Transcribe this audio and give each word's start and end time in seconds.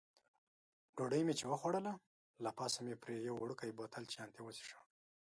ډوډۍ 0.95 1.21
مې 1.27 1.33
چې 1.39 1.45
وخوړله، 1.51 1.93
له 2.43 2.49
پاسه 2.57 2.79
مې 2.85 2.95
پرې 3.03 3.15
یو 3.27 3.35
وړوکی 3.39 3.75
بوتل 3.77 4.03
چیانتي 4.11 4.39
وڅېښه. 4.43 4.79